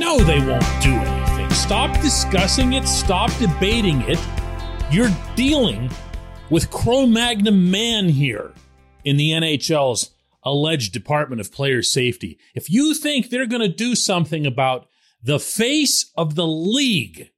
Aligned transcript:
No, 0.00 0.18
they 0.18 0.38
won't 0.38 0.64
do 0.82 0.94
anything. 0.94 1.50
Stop 1.50 2.00
discussing 2.00 2.72
it, 2.72 2.88
stop 2.88 3.30
debating 3.36 4.00
it. 4.08 4.18
You're 4.90 5.14
dealing 5.36 5.90
with 6.48 6.70
Cro 6.70 7.04
Magnon 7.04 7.70
man 7.70 8.08
here 8.08 8.54
in 9.04 9.18
the 9.18 9.32
NHL's 9.32 10.10
alleged 10.42 10.94
Department 10.94 11.42
of 11.42 11.52
Player 11.52 11.82
Safety. 11.82 12.38
If 12.54 12.70
you 12.70 12.94
think 12.94 13.28
they're 13.28 13.44
going 13.44 13.60
to 13.60 13.68
do 13.68 13.94
something 13.94 14.46
about 14.46 14.88
the 15.22 15.38
face 15.38 16.10
of 16.16 16.34
the 16.34 16.46
league 16.46 17.28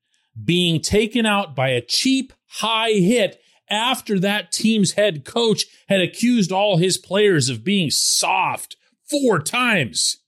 being 0.44 0.80
taken 0.80 1.26
out 1.26 1.56
by 1.56 1.70
a 1.70 1.84
cheap 1.84 2.32
high 2.46 2.92
hit 2.92 3.40
after 3.68 4.20
that 4.20 4.52
team's 4.52 4.92
head 4.92 5.24
coach 5.24 5.64
had 5.88 6.00
accused 6.00 6.52
all 6.52 6.76
his 6.76 6.96
players 6.96 7.48
of 7.48 7.64
being 7.64 7.90
soft 7.90 8.76
four 9.10 9.40
times 9.40 10.21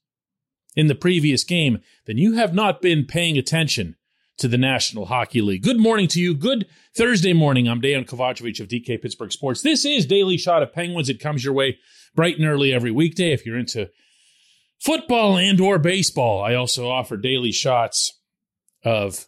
in 0.75 0.87
the 0.87 0.95
previous 0.95 1.43
game, 1.43 1.79
then 2.05 2.17
you 2.17 2.33
have 2.33 2.53
not 2.53 2.81
been 2.81 3.05
paying 3.05 3.37
attention 3.37 3.95
to 4.37 4.47
the 4.47 4.57
National 4.57 5.05
Hockey 5.05 5.41
League. 5.41 5.63
Good 5.63 5.79
morning 5.79 6.07
to 6.09 6.19
you. 6.19 6.33
Good 6.33 6.67
Thursday 6.95 7.33
morning. 7.33 7.69
I'm 7.69 7.81
Dejan 7.81 8.05
Kovacevic 8.05 8.59
of 8.59 8.67
DK 8.67 9.01
Pittsburgh 9.01 9.31
Sports. 9.31 9.61
This 9.61 9.85
is 9.85 10.05
Daily 10.05 10.37
Shot 10.37 10.61
of 10.61 10.73
Penguins. 10.73 11.09
It 11.09 11.21
comes 11.21 11.45
your 11.45 11.53
way 11.53 11.77
bright 12.15 12.37
and 12.37 12.45
early 12.45 12.73
every 12.73 12.91
weekday. 12.91 13.31
If 13.31 13.45
you're 13.45 13.57
into 13.57 13.89
football 14.79 15.37
and 15.37 15.59
or 15.61 15.79
baseball, 15.79 16.43
I 16.43 16.53
also 16.53 16.89
offer 16.89 17.15
daily 17.15 17.53
shots 17.53 18.19
of 18.83 19.27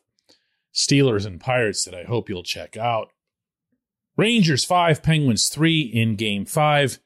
Steelers 0.73 1.25
and 1.25 1.39
Pirates 1.39 1.85
that 1.85 1.95
I 1.95 2.03
hope 2.03 2.27
you'll 2.29 2.43
check 2.43 2.75
out. 2.75 3.09
Rangers 4.17 4.65
5, 4.65 5.01
Penguins 5.01 5.47
3 5.47 5.81
in 5.81 6.15
game 6.15 6.45
5. 6.45 6.99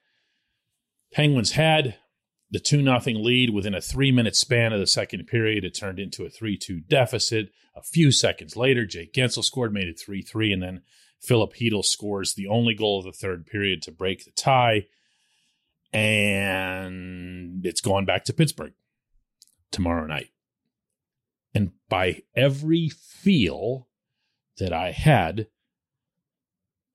Penguins 1.13 1.51
had 1.51 1.95
the 2.51 2.59
2 2.59 2.83
0 2.83 2.99
lead 3.19 3.51
within 3.51 3.73
a 3.73 3.81
three 3.81 4.11
minute 4.11 4.35
span 4.35 4.73
of 4.73 4.79
the 4.79 4.87
second 4.87 5.25
period. 5.25 5.63
It 5.63 5.71
turned 5.71 5.99
into 5.99 6.25
a 6.25 6.29
3 6.29 6.57
2 6.57 6.81
deficit. 6.81 7.51
A 7.75 7.81
few 7.81 8.11
seconds 8.11 8.57
later, 8.57 8.85
Jake 8.85 9.13
Guentzel 9.13 9.43
scored, 9.43 9.73
made 9.73 9.87
it 9.87 9.99
3 9.99 10.21
3, 10.21 10.51
and 10.51 10.61
then 10.61 10.81
Filip 11.19 11.53
Chytil 11.53 11.85
scores 11.85 12.33
the 12.33 12.47
only 12.47 12.73
goal 12.73 12.99
of 12.99 13.05
the 13.05 13.11
third 13.11 13.45
period 13.45 13.81
to 13.83 13.91
break 13.91 14.25
the 14.25 14.31
tie. 14.31 14.87
And 15.93 17.65
it's 17.65 17.81
going 17.81 18.05
back 18.05 18.25
to 18.25 18.33
Pittsburgh 18.33 18.73
tomorrow 19.71 20.05
night. 20.05 20.29
And 21.53 21.71
by 21.89 22.23
every 22.35 22.89
feel 22.89 23.87
that 24.57 24.73
I 24.73 24.91
had 24.91 25.47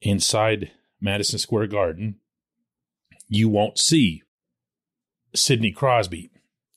inside 0.01 0.73
Madison 1.01 1.39
Square 1.39 1.69
Garden, 1.69 2.17
you 3.29 3.49
won't 3.49 3.79
see 3.79 4.23
Sidney 5.37 5.73
Crosby 5.73 6.31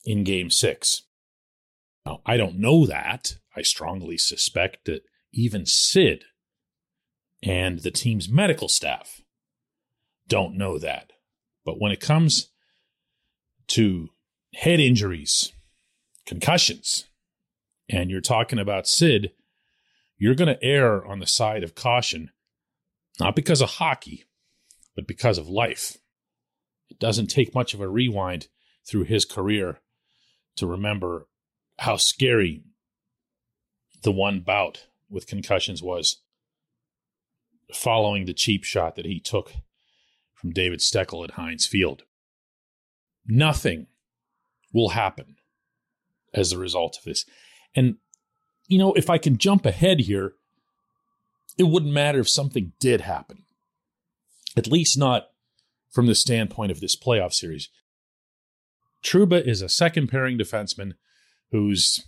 in 0.04 0.24
game 0.24 0.50
six. 0.50 1.02
Now, 2.06 2.20
I 2.24 2.36
don't 2.36 2.58
know 2.58 2.86
that. 2.86 3.36
I 3.56 3.62
strongly 3.62 4.16
suspect 4.16 4.84
that 4.86 5.02
even 5.32 5.66
Sid 5.66 6.24
and 7.42 7.80
the 7.80 7.90
team's 7.90 8.28
medical 8.28 8.68
staff 8.68 9.20
don't 10.28 10.56
know 10.56 10.78
that. 10.78 11.12
But 11.64 11.80
when 11.80 11.92
it 11.92 12.00
comes 12.00 12.50
to 13.68 14.08
head 14.54 14.80
injuries, 14.80 15.52
concussions, 16.26 17.06
and 17.88 18.10
you're 18.10 18.20
talking 18.20 18.58
about 18.58 18.86
Sid, 18.86 19.32
you're 20.16 20.34
going 20.34 20.54
to 20.54 20.62
err 20.62 21.04
on 21.04 21.18
the 21.18 21.26
side 21.26 21.64
of 21.64 21.74
caution, 21.74 22.30
not 23.18 23.34
because 23.34 23.60
of 23.60 23.70
hockey, 23.70 24.24
but 24.94 25.06
because 25.06 25.38
of 25.38 25.48
life. 25.48 25.96
It 26.90 26.98
doesn't 26.98 27.28
take 27.28 27.54
much 27.54 27.72
of 27.72 27.80
a 27.80 27.88
rewind 27.88 28.48
through 28.86 29.04
his 29.04 29.24
career 29.24 29.80
to 30.56 30.66
remember 30.66 31.28
how 31.78 31.96
scary 31.96 32.62
the 34.02 34.12
one 34.12 34.40
bout 34.40 34.86
with 35.08 35.26
concussions 35.26 35.82
was 35.82 36.20
following 37.74 38.24
the 38.24 38.34
cheap 38.34 38.64
shot 38.64 38.96
that 38.96 39.04
he 39.04 39.20
took 39.20 39.52
from 40.34 40.52
David 40.52 40.80
Steckel 40.80 41.24
at 41.24 41.32
Heinz 41.32 41.66
Field. 41.66 42.02
Nothing 43.26 43.86
will 44.72 44.90
happen 44.90 45.36
as 46.34 46.52
a 46.52 46.58
result 46.58 46.96
of 46.98 47.04
this. 47.04 47.24
And, 47.74 47.96
you 48.66 48.78
know, 48.78 48.92
if 48.94 49.10
I 49.10 49.18
can 49.18 49.38
jump 49.38 49.66
ahead 49.66 50.00
here, 50.00 50.34
it 51.58 51.64
wouldn't 51.64 51.92
matter 51.92 52.20
if 52.20 52.28
something 52.28 52.72
did 52.80 53.02
happen, 53.02 53.44
at 54.56 54.66
least 54.66 54.98
not 54.98 55.29
from 55.90 56.06
the 56.06 56.14
standpoint 56.14 56.70
of 56.70 56.80
this 56.80 56.96
playoff 56.96 57.32
series. 57.32 57.68
Trouba 59.02 59.44
is 59.44 59.62
a 59.62 59.68
second 59.68 60.08
pairing 60.08 60.38
defenseman 60.38 60.92
who's 61.50 62.06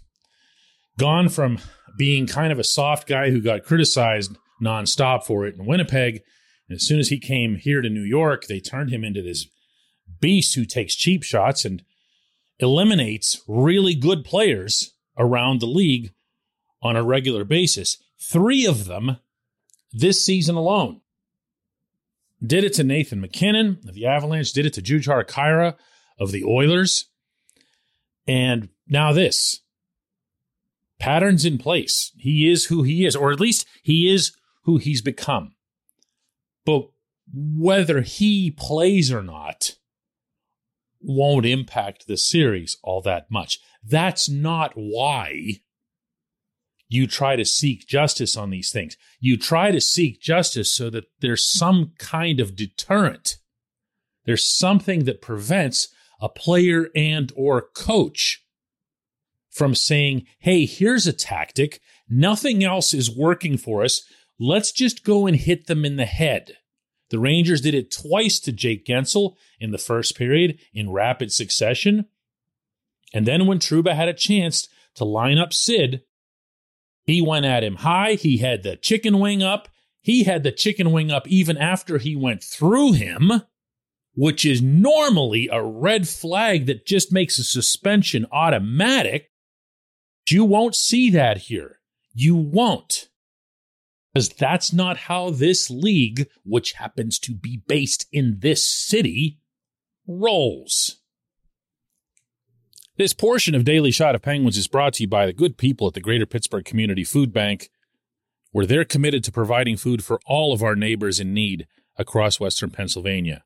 gone 0.98 1.28
from 1.28 1.58
being 1.96 2.26
kind 2.26 2.52
of 2.52 2.58
a 2.58 2.64
soft 2.64 3.08
guy 3.08 3.30
who 3.30 3.40
got 3.40 3.64
criticized 3.64 4.36
nonstop 4.62 5.24
for 5.24 5.46
it 5.46 5.56
in 5.56 5.66
Winnipeg. 5.66 6.22
And 6.68 6.76
as 6.76 6.86
soon 6.86 7.00
as 7.00 7.08
he 7.08 7.18
came 7.18 7.56
here 7.56 7.82
to 7.82 7.88
New 7.88 8.02
York, 8.02 8.46
they 8.46 8.60
turned 8.60 8.90
him 8.90 9.04
into 9.04 9.22
this 9.22 9.46
beast 10.20 10.54
who 10.54 10.64
takes 10.64 10.94
cheap 10.94 11.22
shots 11.22 11.64
and 11.64 11.82
eliminates 12.58 13.42
really 13.48 13.94
good 13.94 14.24
players 14.24 14.94
around 15.18 15.60
the 15.60 15.66
league 15.66 16.12
on 16.82 16.96
a 16.96 17.02
regular 17.02 17.44
basis. 17.44 18.02
Three 18.20 18.64
of 18.66 18.86
them 18.86 19.18
this 19.92 20.24
season 20.24 20.54
alone. 20.54 21.01
Did 22.44 22.64
it 22.64 22.74
to 22.74 22.84
Nathan 22.84 23.20
MacKinnon 23.20 23.80
of 23.86 23.94
the 23.94 24.06
Avalanche, 24.06 24.52
did 24.52 24.66
it 24.66 24.72
to 24.74 24.82
Jujhar 24.82 25.24
Khaira 25.24 25.76
of 26.18 26.32
the 26.32 26.44
Oilers. 26.44 27.06
And 28.26 28.68
now 28.86 29.12
this 29.12 29.60
patterns 30.98 31.44
in 31.44 31.58
place. 31.58 32.12
He 32.16 32.48
is 32.48 32.66
who 32.66 32.82
he 32.82 33.04
is, 33.04 33.16
or 33.16 33.32
at 33.32 33.40
least 33.40 33.66
he 33.82 34.12
is 34.12 34.32
who 34.64 34.78
he's 34.78 35.02
become. 35.02 35.54
But 36.64 36.88
whether 37.32 38.02
he 38.02 38.50
plays 38.50 39.12
or 39.12 39.22
not 39.22 39.76
won't 41.00 41.46
impact 41.46 42.06
the 42.06 42.16
series 42.16 42.76
all 42.82 43.02
that 43.02 43.30
much. 43.30 43.58
That's 43.84 44.28
not 44.28 44.72
why 44.74 45.60
you 46.92 47.06
try 47.06 47.36
to 47.36 47.44
seek 47.44 47.86
justice 47.86 48.36
on 48.36 48.50
these 48.50 48.70
things. 48.70 48.96
You 49.18 49.36
try 49.36 49.70
to 49.70 49.80
seek 49.80 50.20
justice 50.20 50.72
so 50.72 50.90
that 50.90 51.04
there's 51.20 51.44
some 51.44 51.92
kind 51.98 52.38
of 52.38 52.54
deterrent. 52.54 53.36
There's 54.24 54.46
something 54.46 55.04
that 55.04 55.22
prevents 55.22 55.88
a 56.20 56.28
player 56.28 56.88
and 56.94 57.32
or 57.34 57.68
coach 57.74 58.44
from 59.50 59.74
saying, 59.74 60.26
"Hey, 60.38 60.66
here's 60.66 61.06
a 61.06 61.12
tactic. 61.12 61.80
Nothing 62.08 62.62
else 62.62 62.94
is 62.94 63.10
working 63.10 63.56
for 63.56 63.82
us. 63.82 64.02
Let's 64.38 64.72
just 64.72 65.04
go 65.04 65.26
and 65.26 65.36
hit 65.36 65.66
them 65.66 65.84
in 65.84 65.96
the 65.96 66.06
head." 66.06 66.58
The 67.10 67.18
Rangers 67.18 67.60
did 67.60 67.74
it 67.74 67.90
twice 67.90 68.40
to 68.40 68.52
Jake 68.52 68.86
Guentzel 68.86 69.36
in 69.58 69.70
the 69.70 69.78
first 69.78 70.16
period 70.16 70.58
in 70.72 70.90
rapid 70.90 71.32
succession. 71.32 72.06
And 73.12 73.26
then 73.26 73.46
when 73.46 73.58
Trouba 73.58 73.94
had 73.94 74.08
a 74.08 74.14
chance 74.14 74.68
to 74.94 75.04
line 75.04 75.38
up 75.38 75.52
Sid, 75.52 76.02
he 77.04 77.20
went 77.20 77.46
at 77.46 77.64
him 77.64 77.76
high. 77.76 78.14
He 78.14 78.38
had 78.38 78.62
the 78.62 78.76
chicken 78.76 79.18
wing 79.18 79.42
up. 79.42 79.68
He 80.00 80.24
had 80.24 80.42
the 80.42 80.52
chicken 80.52 80.92
wing 80.92 81.10
up 81.10 81.28
even 81.28 81.56
after 81.56 81.98
he 81.98 82.16
went 82.16 82.42
through 82.42 82.92
him, 82.92 83.42
which 84.14 84.44
is 84.44 84.62
normally 84.62 85.48
a 85.50 85.62
red 85.62 86.08
flag 86.08 86.66
that 86.66 86.86
just 86.86 87.12
makes 87.12 87.38
a 87.38 87.44
suspension 87.44 88.26
automatic. 88.32 89.30
You 90.28 90.44
won't 90.44 90.74
see 90.74 91.10
that 91.10 91.36
here. 91.36 91.80
You 92.14 92.36
won't 92.36 93.08
because 94.12 94.28
that's 94.28 94.72
not 94.72 94.96
how 94.96 95.30
this 95.30 95.70
league, 95.70 96.28
which 96.44 96.72
happens 96.72 97.18
to 97.20 97.34
be 97.34 97.62
based 97.66 98.06
in 98.12 98.38
this 98.40 98.66
city, 98.68 99.40
rolls. 100.06 101.01
This 102.98 103.14
portion 103.14 103.54
of 103.54 103.64
Daily 103.64 103.90
Shot 103.90 104.14
of 104.14 104.20
Penguins 104.20 104.58
is 104.58 104.68
brought 104.68 104.92
to 104.94 105.04
you 105.04 105.08
by 105.08 105.24
the 105.24 105.32
good 105.32 105.56
people 105.56 105.86
at 105.86 105.94
the 105.94 106.00
Greater 106.00 106.26
Pittsburgh 106.26 106.64
Community 106.64 107.04
Food 107.04 107.32
Bank, 107.32 107.70
where 108.50 108.66
they're 108.66 108.84
committed 108.84 109.24
to 109.24 109.32
providing 109.32 109.78
food 109.78 110.04
for 110.04 110.20
all 110.26 110.52
of 110.52 110.62
our 110.62 110.76
neighbors 110.76 111.18
in 111.18 111.32
need 111.32 111.66
across 111.96 112.38
Western 112.38 112.70
Pennsylvania. 112.70 113.44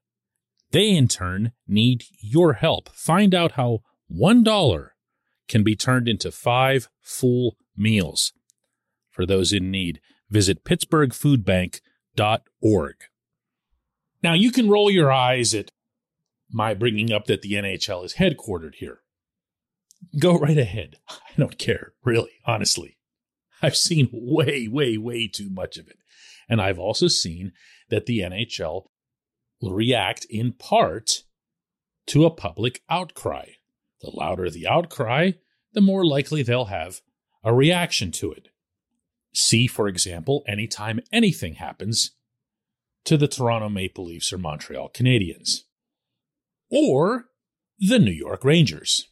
They, 0.72 0.90
in 0.90 1.06
turn, 1.06 1.52
need 1.69 2.02
your 2.20 2.54
help. 2.54 2.88
Find 2.88 3.37
out 3.37 3.52
how 3.52 3.82
$1 4.12 4.88
can 5.49 5.62
be 5.62 5.76
turned 5.76 6.08
into 6.08 6.32
five 6.32 6.88
full 7.00 7.56
meals 7.76 8.32
for 9.10 9.26
those 9.26 9.52
in 9.52 9.70
need 9.70 10.00
visit 10.28 10.64
pittsburghfoodbank.org. 10.64 12.94
Now, 14.25 14.34
you 14.34 14.50
can 14.50 14.69
roll 14.69 14.90
your 14.90 15.12
eyes 15.12 15.54
at 15.54 15.70
my 16.50 16.75
bringing 16.75 17.12
up 17.12 17.26
that 17.26 17.42
the 17.42 17.52
NHL 17.52 18.04
is 18.04 18.14
headquartered 18.14 18.75
here. 18.78 19.02
Go 20.19 20.38
right 20.38 20.58
ahead. 20.58 20.96
I 21.08 21.32
don't 21.37 21.58
care, 21.58 21.93
really, 22.04 22.32
honestly. 22.44 22.98
I've 23.62 23.76
seen 23.76 24.08
way, 24.12 24.69
way, 24.69 24.96
way 24.96 25.28
too 25.28 25.48
much 25.50 25.76
of 25.76 25.88
it. 25.88 25.98
And 26.48 26.60
I've 26.60 26.78
also 26.78 27.08
seen 27.08 27.52
that 27.88 28.06
the 28.06 28.20
NHL 28.20 28.87
will 29.60 29.72
react 29.72 30.26
in 30.28 30.52
part 30.52 31.22
to 32.08 32.25
a 32.25 32.31
public 32.31 32.82
outcry. 32.88 33.46
The 34.00 34.10
louder 34.12 34.50
the 34.50 34.66
outcry, 34.66 35.32
the 35.72 35.81
more 35.81 36.04
likely 36.04 36.42
they'll 36.42 36.66
have 36.66 37.00
a 37.42 37.54
reaction 37.54 38.12
to 38.12 38.32
it. 38.32 38.49
See, 39.34 39.66
for 39.66 39.88
example, 39.88 40.44
anytime 40.46 41.00
anything 41.12 41.54
happens 41.54 42.12
to 43.04 43.16
the 43.16 43.28
Toronto 43.28 43.69
Maple 43.69 44.06
Leafs 44.06 44.32
or 44.32 44.38
Montreal 44.38 44.90
Canadiens, 44.90 45.62
or 46.70 47.26
the 47.78 47.99
New 47.99 48.10
York 48.10 48.44
Rangers. 48.44 49.08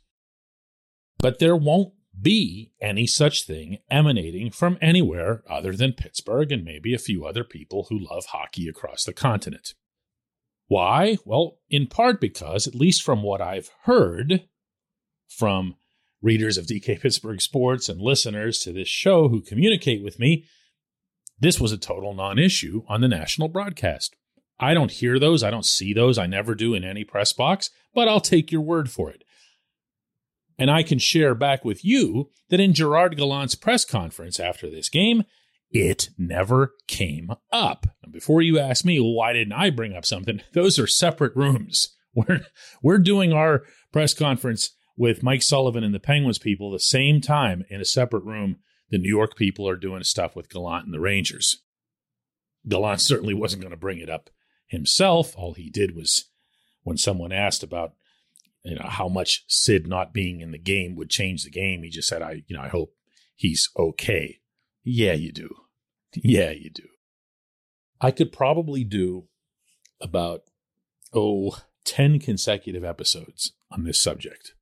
But 1.24 1.38
there 1.38 1.56
won't 1.56 1.94
be 2.20 2.72
any 2.82 3.06
such 3.06 3.46
thing 3.46 3.78
emanating 3.90 4.50
from 4.50 4.76
anywhere 4.82 5.42
other 5.48 5.72
than 5.72 5.94
Pittsburgh 5.94 6.52
and 6.52 6.62
maybe 6.62 6.92
a 6.92 6.98
few 6.98 7.24
other 7.24 7.44
people 7.44 7.86
who 7.88 7.98
love 7.98 8.26
hockey 8.26 8.68
across 8.68 9.04
the 9.04 9.14
continent. 9.14 9.72
Why? 10.66 11.16
Well, 11.24 11.60
in 11.70 11.86
part 11.86 12.20
because, 12.20 12.66
at 12.66 12.74
least 12.74 13.02
from 13.02 13.22
what 13.22 13.40
I've 13.40 13.70
heard 13.84 14.42
from 15.26 15.76
readers 16.20 16.58
of 16.58 16.66
DK 16.66 17.00
Pittsburgh 17.00 17.40
Sports 17.40 17.88
and 17.88 18.02
listeners 18.02 18.58
to 18.58 18.74
this 18.74 18.88
show 18.88 19.28
who 19.28 19.40
communicate 19.40 20.04
with 20.04 20.18
me, 20.18 20.44
this 21.40 21.58
was 21.58 21.72
a 21.72 21.78
total 21.78 22.12
non 22.12 22.38
issue 22.38 22.82
on 22.86 23.00
the 23.00 23.08
national 23.08 23.48
broadcast. 23.48 24.14
I 24.60 24.74
don't 24.74 24.90
hear 24.90 25.18
those. 25.18 25.42
I 25.42 25.50
don't 25.50 25.64
see 25.64 25.94
those. 25.94 26.18
I 26.18 26.26
never 26.26 26.54
do 26.54 26.74
in 26.74 26.84
any 26.84 27.02
press 27.02 27.32
box, 27.32 27.70
but 27.94 28.08
I'll 28.08 28.20
take 28.20 28.52
your 28.52 28.60
word 28.60 28.90
for 28.90 29.08
it. 29.08 29.23
And 30.58 30.70
I 30.70 30.82
can 30.82 30.98
share 30.98 31.34
back 31.34 31.64
with 31.64 31.84
you 31.84 32.30
that 32.48 32.60
in 32.60 32.74
Gerard 32.74 33.16
Gallant's 33.16 33.54
press 33.54 33.84
conference 33.84 34.38
after 34.38 34.70
this 34.70 34.88
game, 34.88 35.24
it 35.70 36.10
never 36.16 36.74
came 36.86 37.30
up. 37.52 37.86
And 38.02 38.12
before 38.12 38.40
you 38.40 38.58
ask 38.58 38.84
me, 38.84 38.98
why 38.98 39.32
didn't 39.32 39.54
I 39.54 39.70
bring 39.70 39.94
up 39.94 40.04
something? 40.04 40.40
Those 40.54 40.78
are 40.78 40.86
separate 40.86 41.34
rooms. 41.34 41.88
We're, 42.16 42.46
we're 42.80 42.98
doing 42.98 43.32
our 43.32 43.64
press 43.92 44.14
conference 44.14 44.70
with 44.96 45.24
Mike 45.24 45.42
Sullivan 45.42 45.82
and 45.82 45.92
the 45.92 45.98
Penguins 45.98 46.38
people 46.38 46.70
the 46.70 46.78
same 46.78 47.20
time 47.20 47.64
in 47.68 47.80
a 47.80 47.84
separate 47.84 48.22
room. 48.22 48.58
The 48.90 48.98
New 48.98 49.08
York 49.08 49.34
people 49.34 49.68
are 49.68 49.74
doing 49.74 50.04
stuff 50.04 50.36
with 50.36 50.48
Gallant 50.48 50.84
and 50.84 50.94
the 50.94 51.00
Rangers. 51.00 51.64
Gallant 52.68 53.00
certainly 53.00 53.34
wasn't 53.34 53.62
going 53.62 53.72
to 53.72 53.76
bring 53.76 53.98
it 53.98 54.08
up 54.08 54.30
himself. 54.68 55.34
All 55.36 55.54
he 55.54 55.70
did 55.70 55.96
was 55.96 56.30
when 56.84 56.96
someone 56.96 57.32
asked 57.32 57.64
about 57.64 57.94
you 58.64 58.74
know 58.74 58.88
how 58.88 59.08
much 59.08 59.44
Sid 59.48 59.86
not 59.86 60.12
being 60.12 60.40
in 60.40 60.50
the 60.50 60.58
game 60.58 60.96
would 60.96 61.10
change 61.10 61.44
the 61.44 61.50
game. 61.50 61.82
He 61.82 61.90
just 61.90 62.08
said, 62.08 62.22
"I 62.22 62.42
you 62.46 62.56
know 62.56 62.62
I 62.62 62.68
hope 62.68 62.94
he's 63.34 63.70
okay." 63.76 64.40
Yeah, 64.82 65.12
you 65.12 65.32
do. 65.32 65.50
Yeah, 66.14 66.50
you 66.50 66.70
do. 66.70 66.88
I 68.00 68.10
could 68.10 68.32
probably 68.32 68.84
do 68.84 69.28
about 70.00 70.42
oh 71.12 71.58
10 71.84 72.18
consecutive 72.18 72.84
episodes 72.84 73.52
on 73.70 73.84
this 73.84 74.00
subject 74.00 74.54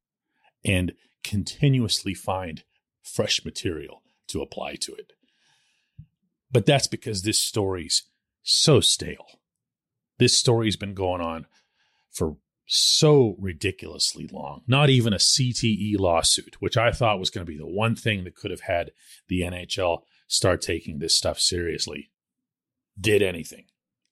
and 0.65 0.93
continuously 1.23 2.15
find 2.15 2.65
fresh 3.03 3.45
material 3.45 4.03
to 4.29 4.43
apply 4.43 4.75
to 4.77 4.95
it. 4.95 5.13
But 6.51 6.67
that's 6.67 6.87
because 6.87 7.23
this 7.23 7.39
story's 7.39 8.05
so 8.43 8.81
stale. 8.81 9.41
This 10.19 10.37
story's 10.37 10.77
been 10.77 10.95
going 10.95 11.21
on 11.21 11.47
for 12.11 12.37
so 12.75 13.37
ridiculously 13.39 14.27
long. 14.33 14.63
Not 14.67 14.89
even 14.89 15.13
a 15.13 15.19
CTE 15.19 15.99
lawsuit, 15.99 16.57
which 16.59 16.79
I 16.79 16.91
thought 16.91 17.19
was 17.19 17.29
going 17.29 17.45
to 17.45 17.53
be 17.53 17.59
the 17.59 17.67
one 17.67 17.95
thing 17.95 18.25
that 18.25 18.35
could 18.35 18.51
have 18.51 18.63
had 18.63 18.93
the 19.29 19.43
NHL 19.43 20.05
start 20.27 20.63
taking 20.63 20.99
this 20.99 21.15
stuff 21.15 21.39
seriously, 21.39 22.11
did 22.99 23.21
anything. 23.21 23.67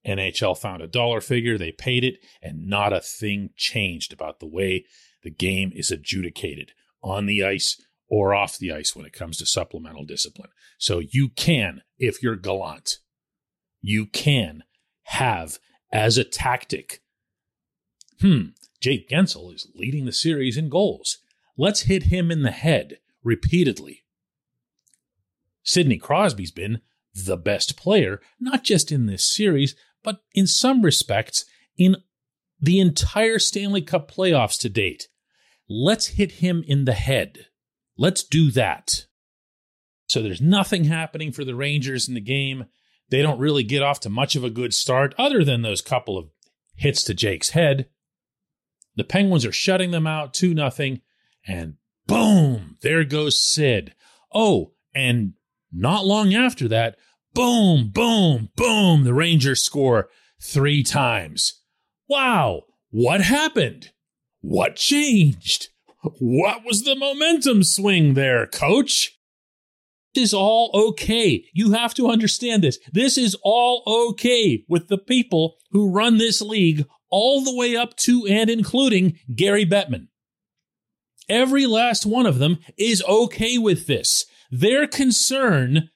NHL 0.06 0.58
found 0.58 0.82
a 0.82 0.86
dollar 0.86 1.22
figure, 1.22 1.56
they 1.56 1.72
paid 1.72 2.04
it, 2.04 2.18
and 2.42 2.66
not 2.66 2.92
a 2.92 3.00
thing 3.00 3.48
changed 3.56 4.12
about 4.12 4.40
the 4.40 4.46
way 4.46 4.84
the 5.22 5.30
game 5.30 5.72
is 5.74 5.90
adjudicated 5.90 6.72
on 7.02 7.24
the 7.24 7.42
ice 7.42 7.80
or 8.08 8.34
off 8.34 8.58
the 8.58 8.72
ice 8.72 8.94
when 8.94 9.06
it 9.06 9.14
comes 9.14 9.38
to 9.38 9.46
supplemental 9.46 10.04
discipline. 10.04 10.50
So 10.76 10.98
you 10.98 11.30
can, 11.30 11.80
if 11.98 12.22
you're 12.22 12.36
Gallant, 12.36 12.98
you 13.80 14.04
can 14.04 14.64
have 15.04 15.58
as 15.90 16.18
a 16.18 16.24
tactic 16.24 17.00
Hmm, 18.20 18.48
Jake 18.80 19.08
Guentzel 19.08 19.54
is 19.54 19.68
leading 19.74 20.04
the 20.04 20.12
series 20.12 20.56
in 20.56 20.68
goals. 20.68 21.18
Let's 21.56 21.82
hit 21.82 22.04
him 22.04 22.30
in 22.30 22.42
the 22.42 22.50
head 22.50 22.98
repeatedly. 23.22 24.04
Sidney 25.62 25.98
Crosby's 25.98 26.52
been 26.52 26.80
the 27.14 27.36
best 27.36 27.76
player, 27.76 28.20
not 28.38 28.64
just 28.64 28.92
in 28.92 29.06
this 29.06 29.24
series, 29.24 29.74
but 30.02 30.20
in 30.34 30.46
some 30.46 30.82
respects 30.82 31.44
in 31.76 31.96
the 32.60 32.80
entire 32.80 33.38
Stanley 33.38 33.82
Cup 33.82 34.10
playoffs 34.10 34.58
to 34.60 34.68
date. 34.68 35.08
Let's 35.68 36.08
hit 36.08 36.32
him 36.32 36.64
in 36.66 36.84
the 36.84 36.92
head. 36.92 37.46
Let's 37.96 38.24
do 38.24 38.50
that. 38.52 39.06
So 40.08 40.22
there's 40.22 40.40
nothing 40.40 40.84
happening 40.84 41.32
for 41.32 41.44
the 41.44 41.54
Rangers 41.54 42.08
in 42.08 42.14
the 42.14 42.20
game. 42.20 42.66
They 43.10 43.22
don't 43.22 43.38
really 43.38 43.62
get 43.62 43.82
off 43.82 44.00
to 44.00 44.10
much 44.10 44.36
of 44.36 44.44
a 44.44 44.50
good 44.50 44.74
start, 44.74 45.14
other 45.18 45.44
than 45.44 45.62
those 45.62 45.80
couple 45.80 46.18
of 46.18 46.30
hits 46.74 47.02
to 47.04 47.14
Jake's 47.14 47.50
head. 47.50 47.88
The 48.96 49.04
Penguins 49.04 49.46
are 49.46 49.52
shutting 49.52 49.90
them 49.90 50.06
out 50.06 50.34
2 50.34 50.54
nothing, 50.54 51.00
and 51.46 51.74
boom, 52.06 52.76
there 52.82 53.04
goes 53.04 53.40
Sid. 53.40 53.94
Oh, 54.32 54.72
and 54.94 55.34
not 55.72 56.04
long 56.04 56.34
after 56.34 56.68
that, 56.68 56.96
boom, 57.34 57.90
boom, 57.92 58.50
boom, 58.56 59.04
the 59.04 59.14
Rangers 59.14 59.62
score 59.62 60.08
three 60.42 60.82
times. 60.82 61.62
Wow, 62.08 62.62
what 62.90 63.20
happened? 63.20 63.90
What 64.40 64.76
changed? 64.76 65.68
What 66.18 66.64
was 66.64 66.82
the 66.82 66.96
momentum 66.96 67.62
swing 67.62 68.14
there, 68.14 68.46
coach? 68.46 69.18
This 70.14 70.24
is 70.24 70.34
all 70.34 70.70
okay. 70.74 71.44
You 71.52 71.72
have 71.72 71.94
to 71.94 72.08
understand 72.08 72.64
this. 72.64 72.78
This 72.92 73.16
is 73.16 73.36
all 73.42 73.82
okay 73.86 74.64
with 74.68 74.88
the 74.88 74.98
people 74.98 75.56
who 75.70 75.92
run 75.92 76.18
this 76.18 76.40
league 76.40 76.86
all 77.10 77.42
the 77.42 77.54
way 77.54 77.76
up 77.76 77.96
to 77.96 78.26
and 78.26 78.48
including 78.48 79.18
Gary 79.34 79.66
Bettman. 79.66 80.08
Every 81.28 81.66
last 81.66 82.06
one 82.06 82.26
of 82.26 82.38
them 82.38 82.58
is 82.76 83.04
okay 83.08 83.56
with 83.58 83.86
this. 83.86 84.24
Their 84.50 84.86
concern 84.86 85.90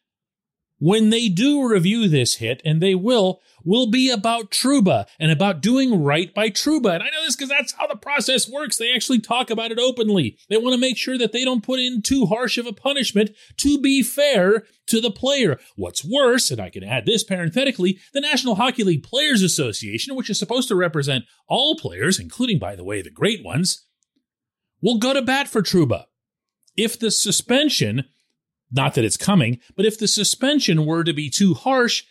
when 0.84 1.08
they 1.08 1.31
do 1.31 1.66
review 1.66 2.08
this 2.10 2.34
hit, 2.34 2.60
and 2.62 2.82
they 2.82 2.94
will, 2.94 3.40
will 3.64 3.90
be 3.90 4.10
about 4.10 4.50
Trouba 4.50 5.06
and 5.19 5.32
about 5.32 5.62
doing 5.62 6.02
right 6.02 6.34
by 6.34 6.50
Trouba. 6.50 6.92
And 6.92 7.02
I 7.02 7.06
know 7.06 7.25
this 7.25 7.34
because 7.34 7.48
that's 7.48 7.72
how 7.72 7.86
the 7.86 7.96
process 7.96 8.46
works. 8.46 8.76
They 8.76 8.94
actually 8.94 9.20
talk 9.20 9.48
about 9.48 9.72
it 9.72 9.79
openly. 9.79 10.36
They 10.50 10.58
want 10.58 10.74
to 10.74 10.81
make 10.81 10.98
sure 10.98 11.17
that 11.17 11.32
they 11.32 11.43
don't 11.43 11.64
put 11.64 11.81
in 11.81 12.03
too 12.03 12.26
harsh 12.26 12.58
of 12.58 12.67
a 12.67 12.72
punishment 12.74 13.31
to 13.56 13.81
be 13.81 14.03
fair 14.03 14.64
to 14.88 15.00
the 15.00 15.10
player. 15.10 15.58
What's 15.74 16.05
worse, 16.05 16.50
and 16.50 16.60
I 16.60 16.69
can 16.69 16.84
add 16.84 17.06
this 17.06 17.24
parenthetically, 17.24 17.98
the 18.12 18.20
National 18.20 18.56
Hockey 18.56 18.84
League 18.84 19.05
Players 19.05 19.41
Association, 19.41 20.14
which 20.14 20.29
is 20.29 20.38
supposed 20.38 20.69
to 20.69 20.76
represent 20.76 21.24
all 21.48 21.79
players, 21.79 22.20
including, 22.20 22.58
by 22.58 22.76
the 22.76 22.84
way, 22.84 23.00
the 23.00 23.10
great 23.10 23.43
ones, 23.43 23.86
will 24.82 24.98
go 24.98 25.14
to 25.14 25.22
bat 25.22 25.48
for 25.48 25.62
Trouba. 25.62 26.05
If 26.76 26.98
the 26.98 27.10
suspension 27.10 28.05
not 28.74 28.94
that 28.94 29.04
it's 29.04 29.16
coming, 29.16 29.60
but 29.76 29.86
if 29.86 29.98
the 29.98 30.08
suspension 30.08 30.84
were 30.84 31.04
to 31.04 31.12
be 31.12 31.31
too 31.31 31.54
harsh, 31.54 32.04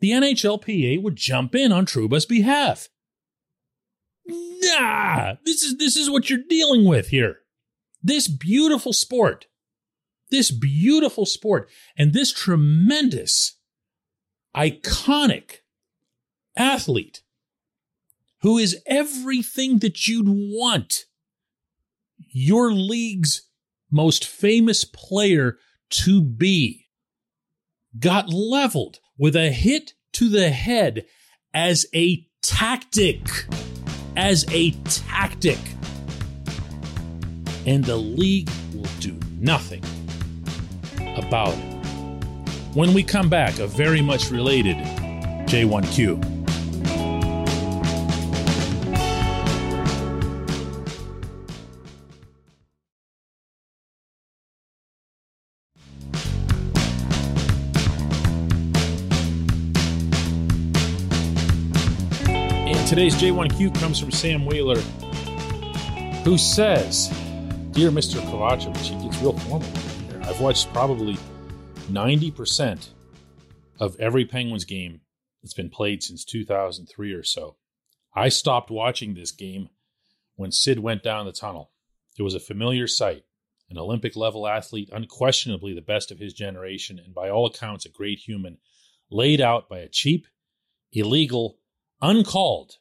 the 0.00 0.10
NHLPA 0.10 1.02
would 1.02 1.16
jump 1.16 1.54
in 1.54 1.72
on 1.72 1.86
Trouba's 1.86 2.26
behalf. 2.26 2.88
Nah, 4.26 5.34
this 5.44 5.62
is 5.62 5.76
this 5.78 5.96
is 5.96 6.10
what 6.10 6.28
you're 6.28 6.40
dealing 6.48 6.84
with 6.84 7.08
here. 7.08 7.38
This 8.02 8.28
beautiful 8.28 8.92
sport. 8.92 9.46
This 10.30 10.50
beautiful 10.50 11.24
sport 11.24 11.70
and 11.96 12.12
this 12.12 12.32
tremendous 12.32 13.56
iconic 14.54 15.60
athlete 16.56 17.22
who 18.42 18.58
is 18.58 18.82
everything 18.86 19.78
that 19.78 20.06
you'd 20.06 20.28
want. 20.28 21.06
Your 22.30 22.72
league's 22.72 23.48
most 23.90 24.26
famous 24.26 24.84
player 24.84 25.56
to 25.90 26.20
be 26.20 26.86
got 27.98 28.28
leveled 28.28 29.00
with 29.16 29.34
a 29.34 29.50
hit 29.50 29.94
to 30.12 30.28
the 30.28 30.50
head 30.50 31.06
as 31.54 31.86
a 31.94 32.26
tactic. 32.42 33.28
As 34.16 34.44
a 34.50 34.72
tactic. 34.84 35.58
And 37.66 37.84
the 37.84 37.96
league 37.96 38.50
will 38.74 38.88
do 39.00 39.18
nothing 39.38 39.84
about 41.16 41.54
it. 41.54 41.78
When 42.74 42.94
we 42.94 43.02
come 43.02 43.28
back, 43.28 43.58
a 43.58 43.66
very 43.66 44.02
much 44.02 44.30
related 44.30 44.76
J1Q. 45.46 46.37
Today's 62.88 63.16
J1Q 63.16 63.78
comes 63.78 64.00
from 64.00 64.10
Sam 64.10 64.46
Wheeler, 64.46 64.80
who 66.24 66.38
says 66.38 67.08
Dear 67.72 67.90
Mr. 67.90 68.18
Kovacevic, 68.30 68.78
he 68.78 69.06
gets 69.06 69.20
real 69.20 69.34
formal. 69.34 69.68
I've 70.22 70.40
watched 70.40 70.72
probably 70.72 71.18
90% 71.90 72.88
of 73.78 73.94
every 74.00 74.24
Penguins 74.24 74.64
game 74.64 75.02
that's 75.42 75.52
been 75.52 75.68
played 75.68 76.02
since 76.02 76.24
2003 76.24 77.12
or 77.12 77.22
so. 77.22 77.56
I 78.16 78.30
stopped 78.30 78.70
watching 78.70 79.12
this 79.12 79.32
game 79.32 79.68
when 80.36 80.50
Sid 80.50 80.78
went 80.78 81.02
down 81.02 81.26
the 81.26 81.32
tunnel. 81.32 81.72
It 82.18 82.22
was 82.22 82.34
a 82.34 82.40
familiar 82.40 82.86
sight. 82.86 83.24
An 83.68 83.76
Olympic 83.76 84.16
level 84.16 84.48
athlete, 84.48 84.88
unquestionably 84.90 85.74
the 85.74 85.82
best 85.82 86.10
of 86.10 86.20
his 86.20 86.32
generation, 86.32 86.98
and 86.98 87.14
by 87.14 87.28
all 87.28 87.44
accounts 87.44 87.84
a 87.84 87.90
great 87.90 88.20
human, 88.20 88.56
laid 89.10 89.42
out 89.42 89.68
by 89.68 89.80
a 89.80 89.88
cheap, 89.88 90.26
illegal, 90.90 91.58
uncalled 92.00 92.76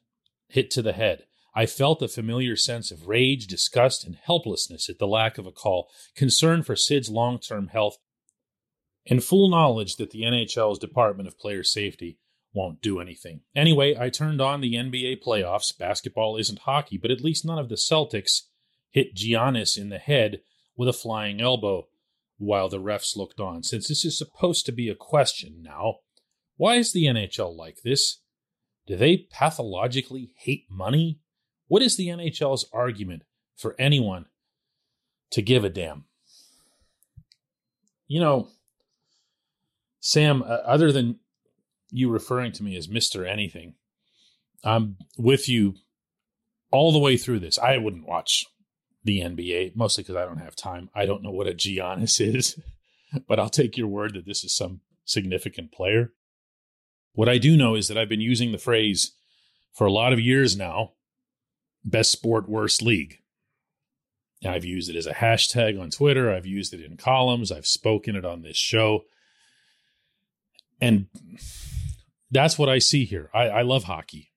hit 0.48 0.72
to 0.72 0.82
the 0.82 0.94
head. 0.94 1.24
I 1.54 1.66
felt 1.66 2.04
a 2.04 2.08
familiar 2.08 2.56
sense 2.56 2.92
of 2.92 3.08
rage, 3.08 3.48
disgust, 3.48 4.06
and 4.06 4.16
helplessness 4.16 4.90
at 4.90 5.00
the 5.00 5.08
lack 5.08 5.38
of 5.38 5.48
a 5.48 5.52
call, 5.52 5.90
concern 6.16 6.62
for 6.62 6.76
Sid's 6.76 7.10
long 7.10 7.40
term 7.40 7.70
health, 7.70 7.98
and 9.08 9.24
full 9.24 9.50
knowledge 9.50 9.96
that 9.96 10.12
the 10.12 10.22
NHL's 10.22 10.78
Department 10.78 11.28
of 11.28 11.40
Player 11.40 11.64
Safety 11.64 12.20
won't 12.54 12.82
do 12.82 13.00
anything. 13.00 13.42
Anyway, 13.56 13.96
I 13.98 14.10
turned 14.10 14.42
on 14.42 14.62
the 14.62 14.76
NBA 14.76 15.24
playoffs. 15.26 15.78
Basketball 15.78 16.38
isn't 16.38 16.60
hockey, 16.60 16.98
but 16.98 17.12
at 17.12 17.22
least 17.22 17.46
none 17.46 17.60
of 17.60 17.70
the 17.70 17.76
Celtics 17.76 18.44
hit 18.92 19.16
Giannis 19.16 19.78
in 19.78 19.90
the 19.90 19.98
head 19.98 20.42
with 20.76 20.88
a 20.88 20.94
flying 20.94 21.42
elbow 21.42 21.88
while 22.38 22.70
the 22.70 22.80
refs 22.80 23.16
looked 23.16 23.40
on. 23.40 23.64
Since 23.64 23.88
this 23.88 24.06
is 24.06 24.18
supposed 24.18 24.66
to 24.68 24.72
be 24.72 24.90
a 24.90 24.96
question 24.96 25.62
now, 25.64 26.00
why 26.56 26.76
is 26.76 26.94
the 26.94 27.06
NHL 27.06 27.56
like 27.56 27.82
this? 27.84 28.20
Do 28.88 28.96
they 28.96 29.18
pathologically 29.18 30.32
hate 30.38 30.66
money? 30.70 31.20
What 31.68 31.82
is 31.82 31.98
the 31.98 32.08
NHL's 32.08 32.66
argument 32.74 33.24
for 33.56 33.76
anyone 33.78 34.26
to 35.32 35.42
give 35.42 35.66
a 35.66 35.70
damn? 35.70 36.06
You 38.08 38.22
know, 38.22 38.48
Sam, 40.00 40.42
uh, 40.42 40.46
other 40.46 40.94
than 40.94 41.20
you 41.92 42.10
referring 42.10 42.54
to 42.54 42.64
me 42.64 42.78
as 42.78 42.88
Mr. 42.88 43.30
Anything, 43.30 43.76
I'm 44.64 44.96
with 45.18 45.50
you 45.50 45.76
all 46.72 46.94
the 46.94 47.00
way 47.00 47.18
through 47.18 47.40
this. 47.40 47.60
I 47.60 47.78
wouldn't 47.78 48.08
watch 48.08 48.46
the 49.04 49.20
NBA, 49.20 49.76
mostly 49.76 50.04
because 50.04 50.16
I 50.16 50.26
don't 50.26 50.40
have 50.40 50.56
time. 50.56 50.90
I 50.96 51.06
don't 51.06 51.24
know 51.24 51.32
what 51.32 51.48
a 51.48 51.54
Giannis 51.54 52.22
is, 52.36 52.58
but 53.28 53.38
I'll 53.40 53.50
take 53.50 53.76
your 53.76 53.88
word 53.88 54.14
that 54.14 54.26
this 54.26 54.46
is 54.46 54.56
some 54.56 54.80
significant 55.04 55.74
player. 55.74 56.14
What 57.18 57.28
I 57.28 57.40
do 57.40 57.58
know 57.58 57.74
is 57.74 57.88
that 57.88 57.98
I've 57.98 58.08
been 58.08 58.22
using 58.22 58.52
the 58.52 58.60
phrase 58.60 59.14
for 59.74 59.88
a 59.88 59.92
lot 59.92 60.14
of 60.14 60.20
years 60.20 60.56
now 60.56 60.92
best 61.84 62.12
sport, 62.12 62.48
worst 62.48 62.84
league. 62.84 63.18
I've 64.46 64.64
used 64.64 64.88
it 64.88 64.96
as 64.96 65.08
a 65.08 65.16
hashtag 65.16 65.82
on 65.82 65.90
Twitter. 65.90 66.32
I've 66.32 66.46
used 66.46 66.76
it 66.76 66.86
in 66.86 66.96
columns. 66.96 67.52
I've 67.52 67.66
spoken 67.66 68.16
it 68.16 68.24
on 68.24 68.44
this 68.44 68.56
show. 68.56 69.06
And 70.80 71.08
that's 72.30 72.60
what 72.60 72.70
I 72.70 72.78
see 72.78 73.04
here. 73.04 73.32
I, 73.34 73.50
I 73.50 73.62
love 73.64 73.86
hockey. 73.86 74.32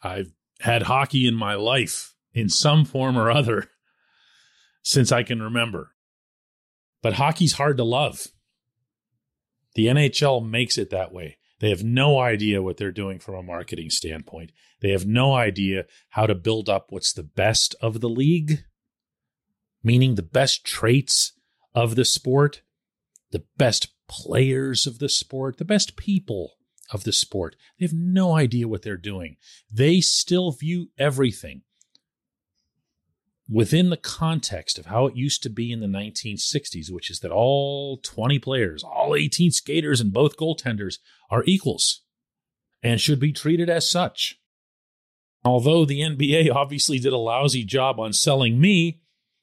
I've 0.00 0.30
had 0.60 0.82
hockey 0.82 1.26
in 1.26 1.34
my 1.34 1.54
life 1.54 2.14
in 2.32 2.48
some 2.48 2.84
form 2.84 3.18
or 3.18 3.28
other 3.28 3.70
since 4.84 5.10
I 5.10 5.24
can 5.24 5.42
remember. 5.42 5.96
But 7.02 7.14
hockey's 7.14 7.54
hard 7.54 7.76
to 7.78 7.84
love. 7.84 8.28
The 9.74 9.86
NHL 9.86 10.48
makes 10.48 10.78
it 10.78 10.90
that 10.90 11.12
way. 11.12 11.38
They 11.60 11.68
have 11.68 11.84
no 11.84 12.18
idea 12.18 12.62
what 12.62 12.78
they're 12.78 12.90
doing 12.90 13.18
from 13.18 13.34
a 13.34 13.42
marketing 13.42 13.90
standpoint. 13.90 14.50
They 14.80 14.90
have 14.90 15.06
no 15.06 15.34
idea 15.34 15.84
how 16.10 16.26
to 16.26 16.34
build 16.34 16.68
up 16.68 16.86
what's 16.88 17.12
the 17.12 17.22
best 17.22 17.74
of 17.80 18.00
the 18.00 18.08
league, 18.08 18.64
meaning 19.82 20.14
the 20.14 20.22
best 20.22 20.64
traits 20.64 21.32
of 21.74 21.96
the 21.96 22.04
sport, 22.04 22.62
the 23.30 23.44
best 23.56 23.94
players 24.08 24.86
of 24.86 24.98
the 24.98 25.08
sport, 25.08 25.58
the 25.58 25.64
best 25.64 25.96
people 25.96 26.54
of 26.92 27.04
the 27.04 27.12
sport. 27.12 27.56
They 27.78 27.86
have 27.86 27.94
no 27.94 28.34
idea 28.34 28.66
what 28.66 28.82
they're 28.82 28.96
doing. 28.96 29.36
They 29.70 30.00
still 30.00 30.50
view 30.52 30.90
everything 30.98 31.62
within 33.50 33.90
the 33.90 33.96
context 33.96 34.78
of 34.78 34.86
how 34.86 35.06
it 35.06 35.16
used 35.16 35.42
to 35.42 35.50
be 35.50 35.72
in 35.72 35.80
the 35.80 35.86
1960s, 35.86 36.90
which 36.90 37.10
is 37.10 37.18
that 37.20 37.32
all 37.32 37.98
20 37.98 38.38
players, 38.38 38.84
all 38.84 39.16
18 39.16 39.50
skaters, 39.50 40.00
and 40.00 40.12
both 40.12 40.36
goaltenders 40.36 40.98
are 41.30 41.42
equals 41.46 42.02
and 42.82 43.00
should 43.00 43.18
be 43.18 43.32
treated 43.32 43.68
as 43.68 43.90
such. 43.90 44.38
Although 45.44 45.84
the 45.84 46.00
NBA 46.00 46.50
obviously 46.54 46.98
did 46.98 47.12
a 47.12 47.18
lousy 47.18 47.64
job 47.64 47.98
on 47.98 48.12
selling 48.12 48.60
me, 48.60 49.00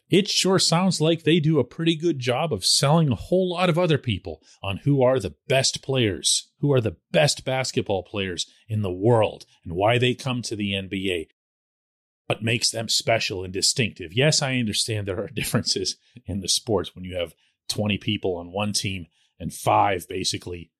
it 0.10 0.30
sure 0.30 0.58
sounds 0.58 1.02
like 1.02 1.24
they 1.24 1.42
do 1.42 1.60
a 1.60 1.66
pretty 1.66 1.98
good 1.98 2.18
job 2.18 2.54
of 2.54 2.64
selling 2.64 3.12
a 3.12 3.16
whole 3.16 3.50
lot 3.50 3.70
of 3.70 3.78
other 3.78 3.98
people 3.98 4.42
on 4.64 4.78
who 4.86 5.04
are 5.04 5.20
the 5.20 5.36
best 5.50 5.84
players, 5.84 6.50
who 6.62 6.72
are 6.72 6.80
the 6.80 6.96
best 7.12 7.44
basketball 7.44 8.04
players 8.04 8.50
in 8.70 8.84
the 8.84 8.92
world, 8.92 9.46
and 9.66 9.74
why 9.74 9.98
they 9.98 10.14
come 10.14 10.42
to 10.44 10.56
the 10.56 10.72
NBA 10.72 11.28
what 12.28 12.44
makes 12.44 12.70
them 12.70 12.90
special 12.90 13.44
and 13.44 13.54
distinctive. 13.54 14.14
Yes, 14.14 14.42
I 14.42 14.58
understand 14.58 15.08
there 15.08 15.20
are 15.20 15.28
differences 15.34 15.96
in 16.26 16.42
the 16.42 16.50
sports 16.50 16.94
when 16.94 17.04
you 17.04 17.16
have 17.16 17.34
20 17.70 17.98
people 17.98 18.36
on 18.36 18.52
one 18.52 18.74
team 18.74 19.08
and 19.40 19.54
five 19.54 20.08
basically 20.08 20.72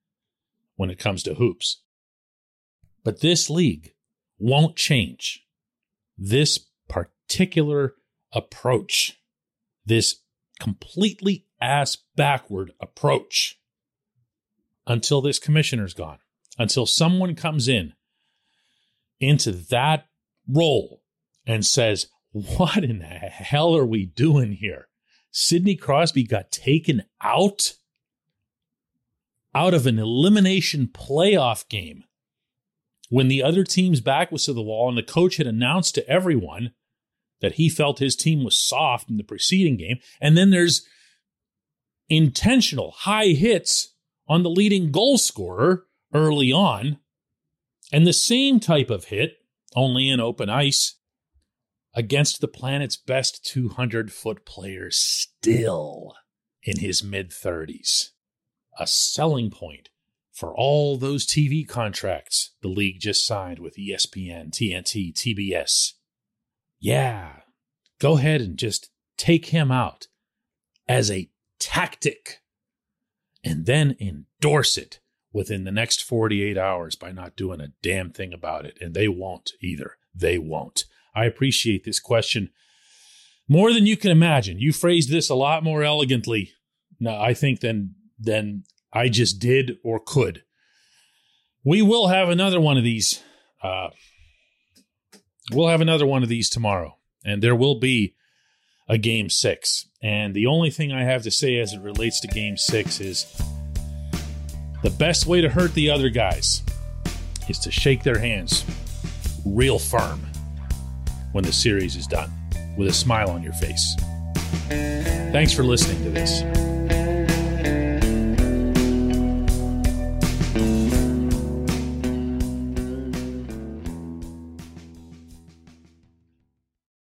when 0.76 0.90
it 0.90 0.98
comes 0.98 1.22
to 1.24 1.34
hoops. 1.34 1.82
But 3.04 3.20
this 3.20 3.50
league 3.50 3.94
won't 4.38 4.76
change. 4.76 5.44
This 6.16 6.58
particular 6.88 7.94
approach, 8.32 9.18
this 9.84 10.20
completely 10.60 11.46
ass 11.60 11.96
backward 12.16 12.72
approach 12.80 13.58
until 14.86 15.20
this 15.20 15.38
commissioner's 15.38 15.94
gone, 15.94 16.18
until 16.58 16.86
someone 16.86 17.34
comes 17.34 17.68
in 17.68 17.94
into 19.20 19.52
that 19.52 20.06
role 20.46 20.97
and 21.48 21.66
says, 21.66 22.06
What 22.30 22.84
in 22.84 23.00
the 23.00 23.06
hell 23.06 23.74
are 23.74 23.86
we 23.86 24.06
doing 24.06 24.52
here? 24.52 24.86
Sidney 25.32 25.74
Crosby 25.74 26.22
got 26.22 26.52
taken 26.52 27.02
out 27.22 27.74
out 29.54 29.74
of 29.74 29.86
an 29.86 29.98
elimination 29.98 30.88
playoff 30.92 31.68
game 31.68 32.04
when 33.08 33.28
the 33.28 33.42
other 33.42 33.64
team's 33.64 34.00
back 34.00 34.30
was 34.30 34.44
to 34.44 34.52
the 34.52 34.62
wall 34.62 34.88
and 34.88 34.98
the 34.98 35.02
coach 35.02 35.38
had 35.38 35.46
announced 35.46 35.94
to 35.94 36.08
everyone 36.08 36.72
that 37.40 37.54
he 37.54 37.68
felt 37.68 37.98
his 37.98 38.14
team 38.14 38.44
was 38.44 38.58
soft 38.58 39.08
in 39.08 39.16
the 39.16 39.24
preceding 39.24 39.76
game. 39.76 39.98
And 40.20 40.36
then 40.36 40.50
there's 40.50 40.86
intentional 42.08 42.90
high 42.90 43.28
hits 43.28 43.94
on 44.28 44.42
the 44.42 44.50
leading 44.50 44.90
goal 44.90 45.16
scorer 45.16 45.84
early 46.12 46.52
on, 46.52 46.98
and 47.92 48.06
the 48.06 48.12
same 48.12 48.60
type 48.60 48.90
of 48.90 49.06
hit, 49.06 49.36
only 49.74 50.10
in 50.10 50.20
open 50.20 50.50
ice, 50.50 50.97
against 51.98 52.40
the 52.40 52.46
planet's 52.46 52.96
best 52.96 53.44
200 53.44 54.12
foot 54.12 54.46
player 54.46 54.88
still 54.88 56.14
in 56.62 56.78
his 56.78 57.02
mid 57.02 57.30
30s. 57.30 58.10
A 58.78 58.86
selling 58.86 59.50
point 59.50 59.88
for 60.32 60.54
all 60.54 60.96
those 60.96 61.26
TV 61.26 61.66
contracts 61.66 62.52
the 62.62 62.68
league 62.68 63.00
just 63.00 63.26
signed 63.26 63.58
with 63.58 63.76
ESPN, 63.76 64.52
TNT, 64.52 65.12
TBS. 65.12 65.94
Yeah, 66.78 67.40
go 67.98 68.16
ahead 68.16 68.42
and 68.42 68.56
just 68.56 68.90
take 69.16 69.46
him 69.46 69.72
out 69.72 70.06
as 70.86 71.10
a 71.10 71.28
tactic 71.58 72.42
and 73.42 73.66
then 73.66 73.96
endorse 73.98 74.78
it 74.78 75.00
within 75.32 75.64
the 75.64 75.72
next 75.72 76.04
48 76.04 76.56
hours 76.56 76.94
by 76.94 77.10
not 77.10 77.34
doing 77.34 77.60
a 77.60 77.72
damn 77.82 78.12
thing 78.12 78.32
about 78.32 78.66
it. 78.66 78.78
And 78.80 78.94
they 78.94 79.08
won't 79.08 79.50
either. 79.60 79.96
They 80.14 80.38
won't. 80.38 80.84
I 81.14 81.24
appreciate 81.24 81.84
this 81.84 82.00
question 82.00 82.50
more 83.48 83.72
than 83.72 83.86
you 83.86 83.96
can 83.96 84.10
imagine. 84.10 84.58
You 84.58 84.72
phrased 84.72 85.10
this 85.10 85.30
a 85.30 85.34
lot 85.34 85.64
more 85.64 85.82
elegantly, 85.82 86.52
I 87.06 87.34
think, 87.34 87.60
than 87.60 87.94
than 88.18 88.64
I 88.92 89.08
just 89.08 89.38
did 89.38 89.78
or 89.82 90.00
could. 90.00 90.42
We 91.64 91.82
will 91.82 92.08
have 92.08 92.28
another 92.28 92.60
one 92.60 92.76
of 92.76 92.84
these. 92.84 93.22
Uh, 93.62 93.88
we'll 95.52 95.68
have 95.68 95.80
another 95.80 96.06
one 96.06 96.22
of 96.22 96.28
these 96.28 96.50
tomorrow, 96.50 96.98
and 97.24 97.42
there 97.42 97.56
will 97.56 97.78
be 97.78 98.14
a 98.88 98.98
game 98.98 99.30
six. 99.30 99.88
And 100.02 100.34
the 100.34 100.46
only 100.46 100.70
thing 100.70 100.92
I 100.92 101.04
have 101.04 101.22
to 101.22 101.30
say 101.30 101.58
as 101.58 101.72
it 101.72 101.80
relates 101.80 102.20
to 102.20 102.28
game 102.28 102.56
six 102.56 103.00
is 103.00 103.26
the 104.82 104.90
best 104.90 105.26
way 105.26 105.40
to 105.40 105.48
hurt 105.48 105.74
the 105.74 105.90
other 105.90 106.08
guys 106.08 106.62
is 107.48 107.58
to 107.60 107.70
shake 107.70 108.02
their 108.02 108.18
hands 108.18 108.64
real 109.44 109.78
firm 109.78 110.26
when 111.38 111.44
the 111.44 111.52
series 111.52 111.94
is 111.94 112.08
done 112.08 112.28
with 112.76 112.88
a 112.88 112.92
smile 112.92 113.30
on 113.30 113.44
your 113.44 113.52
face. 113.52 113.94
Thanks 115.30 115.52
for 115.52 115.62
listening 115.62 116.02
to 116.02 116.10
this. 116.10 116.42